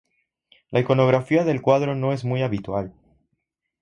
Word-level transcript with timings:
La 0.71 0.79
iconografía 0.79 1.43
del 1.43 1.61
cuadro 1.61 1.93
no 1.93 2.11
es 2.11 2.25
muy 2.25 2.41
habitual. 2.41 2.91